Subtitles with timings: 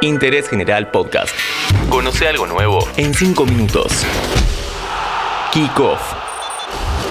[0.00, 1.34] Interés General Podcast.
[1.90, 4.04] Conoce algo nuevo en 5 minutos.
[5.52, 6.00] Kick Off.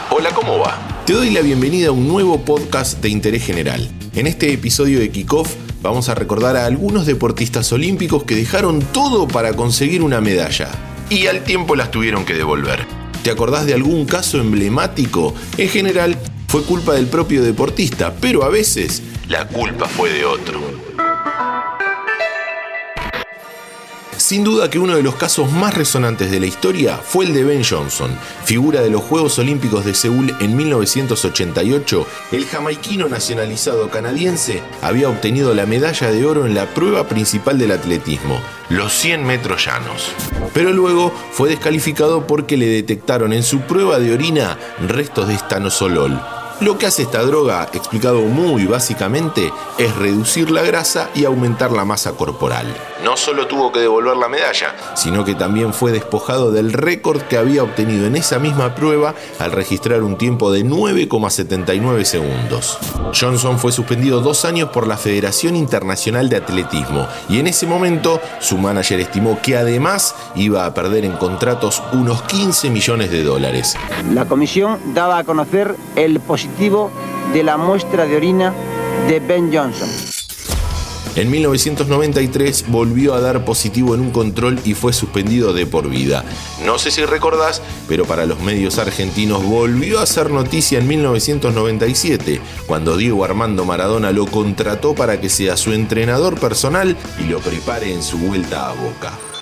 [0.10, 1.04] Hola, ¿cómo va?
[1.06, 3.90] Te doy la bienvenida a un nuevo podcast de interés general.
[4.16, 9.28] En este episodio de Kickoff vamos a recordar a algunos deportistas olímpicos que dejaron todo
[9.28, 10.70] para conseguir una medalla
[11.10, 12.86] y al tiempo las tuvieron que devolver.
[13.22, 15.36] ¿Te acordás de algún caso emblemático?
[15.58, 16.18] En general
[16.48, 20.62] fue culpa del propio deportista, pero a veces la culpa fue de otro.
[24.28, 27.46] Sin duda que uno de los casos más resonantes de la historia fue el de
[27.46, 28.12] Ben Johnson,
[28.44, 32.06] figura de los Juegos Olímpicos de Seúl en 1988.
[32.34, 37.72] El jamaiquino nacionalizado canadiense había obtenido la medalla de oro en la prueba principal del
[37.72, 40.12] atletismo, los 100 metros llanos.
[40.54, 44.60] Pero luego fue descalificado porque le detectaron en su prueba de orina
[44.90, 46.20] restos de estanosolol
[46.60, 51.86] lo que hace esta droga, explicado muy básicamente, es reducir la grasa y aumentar la
[51.86, 52.66] masa corporal.
[53.04, 57.38] No solo tuvo que devolver la medalla, sino que también fue despojado del récord que
[57.38, 62.80] había obtenido en esa misma prueba al registrar un tiempo de 9,79 segundos.
[63.14, 68.20] Johnson fue suspendido dos años por la Federación Internacional de Atletismo y en ese momento
[68.40, 73.76] su manager estimó que además iba a perder en contratos unos 15 millones de dólares.
[74.12, 76.47] La comisión daba a conocer el positivo
[77.34, 78.54] de la muestra de orina
[79.08, 79.90] de Ben Johnson.
[81.16, 86.24] En 1993 volvió a dar positivo en un control y fue suspendido de por vida.
[86.64, 92.40] No sé si recordás, pero para los medios argentinos volvió a ser noticia en 1997,
[92.68, 97.92] cuando Diego Armando Maradona lo contrató para que sea su entrenador personal y lo prepare
[97.92, 99.37] en su vuelta a Boca.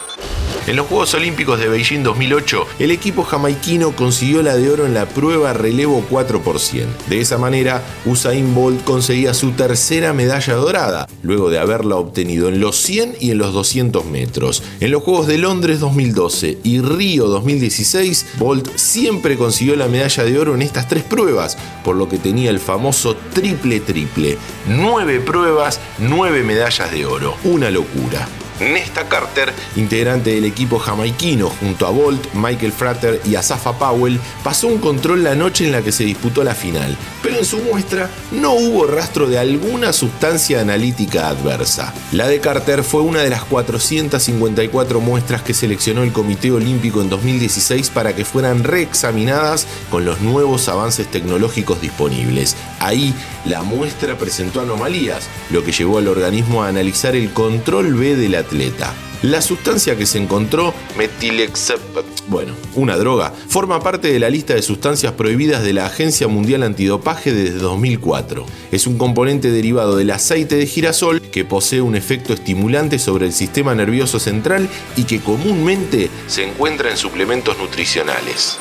[0.67, 4.95] En los Juegos Olímpicos de Beijing 2008, el equipo jamaiquino consiguió la de oro en
[4.95, 6.87] la prueba relevo 4%.
[7.07, 12.59] De esa manera, Usain Bolt conseguía su tercera medalla dorada, luego de haberla obtenido en
[12.59, 14.63] los 100 y en los 200 metros.
[14.79, 20.39] En los Juegos de Londres 2012 y Río 2016, Bolt siempre consiguió la medalla de
[20.39, 24.35] oro en estas tres pruebas, por lo que tenía el famoso triple triple.
[24.67, 27.35] Nueve pruebas, nueve medallas de oro.
[27.43, 28.27] Una locura.
[28.59, 34.67] Nesta Carter, integrante del equipo jamaiquino, junto a Bolt, Michael Frater y Asafa Powell, pasó
[34.67, 38.09] un control la noche en la que se disputó la final, pero en su muestra
[38.31, 41.93] no hubo rastro de alguna sustancia analítica adversa.
[42.13, 47.09] La de Carter fue una de las 454 muestras que seleccionó el Comité Olímpico en
[47.09, 52.55] 2016 para que fueran reexaminadas con los nuevos avances tecnológicos disponibles.
[52.79, 53.13] Ahí,
[53.43, 58.29] la muestra presentó anomalías, lo que llevó al organismo a analizar el control B de
[58.29, 58.93] la atleta.
[59.21, 61.79] La sustancia que se encontró, metilexep,
[62.27, 66.61] bueno, una droga, forma parte de la lista de sustancias prohibidas de la Agencia Mundial
[66.63, 68.45] Antidopaje desde 2004.
[68.71, 73.33] Es un componente derivado del aceite de girasol que posee un efecto estimulante sobre el
[73.33, 78.59] sistema nervioso central y que comúnmente se encuentra en suplementos nutricionales.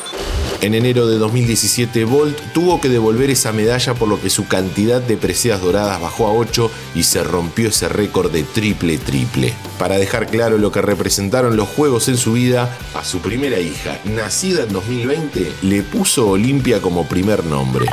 [0.65, 5.03] En enero de 2017, Bolt tuvo que devolver esa medalla por lo que su cantidad
[5.03, 9.53] de preseas doradas bajó a 8 y se rompió ese récord de triple triple.
[9.79, 14.01] Para dejar claro lo que representaron los Juegos en su vida, a su primera hija,
[14.07, 17.85] nacida en 2020, le puso Olimpia como primer nombre.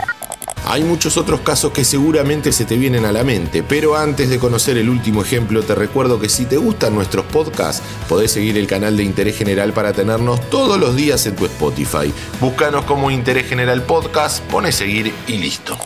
[0.66, 4.40] Hay muchos otros casos que seguramente se te vienen a la mente, pero antes de
[4.40, 8.68] conocer el último ejemplo, te recuerdo que si te gustan nuestros podcasts, podés seguir el
[8.68, 12.14] canal de Interés General para tenernos todos los días en tu Spotify.
[12.40, 15.78] Búscanos como Interés General Podcast, pone seguir y listo.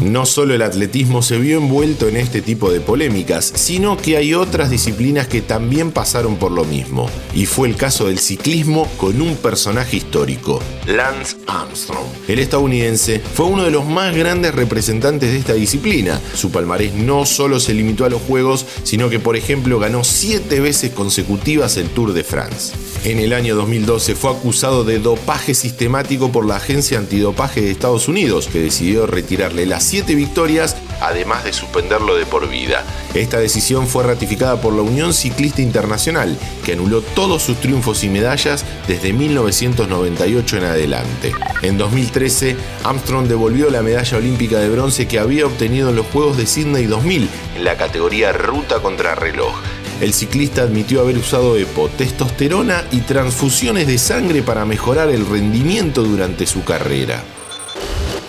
[0.00, 4.34] No solo el atletismo se vio envuelto en este tipo de polémicas, sino que hay
[4.34, 7.08] otras disciplinas que también pasaron por lo mismo.
[7.32, 12.06] Y fue el caso del ciclismo con un personaje histórico, Lance Armstrong.
[12.26, 16.20] El estadounidense fue uno de los más grandes representantes de esta disciplina.
[16.34, 20.58] Su palmarés no solo se limitó a los Juegos, sino que por ejemplo ganó siete
[20.60, 22.72] veces consecutivas el Tour de France.
[23.04, 28.08] En el año 2012 fue acusado de dopaje sistemático por la Agencia Antidopaje de Estados
[28.08, 32.84] Unidos, que decidió retirarle las siete victorias, además de suspenderlo de por vida.
[33.14, 38.08] Esta decisión fue ratificada por la Unión Ciclista Internacional, que anuló todos sus triunfos y
[38.08, 41.32] medallas desde 1998 en adelante.
[41.62, 46.36] En 2013, Armstrong devolvió la medalla olímpica de bronce que había obtenido en los Juegos
[46.36, 49.54] de Sydney 2000 en la categoría ruta contra reloj.
[50.00, 56.02] El ciclista admitió haber usado EPO, testosterona y transfusiones de sangre para mejorar el rendimiento
[56.02, 57.22] durante su carrera.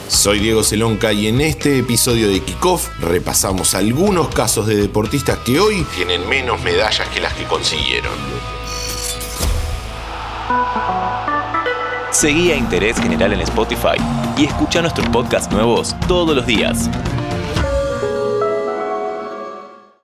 [0.07, 5.59] Soy Diego Celonca y en este episodio de Kickoff repasamos algunos casos de deportistas que
[5.59, 8.13] hoy tienen menos medallas que las que consiguieron.
[12.11, 13.97] Seguí a Interés General en Spotify
[14.37, 16.89] y escucha nuestros podcasts nuevos todos los días.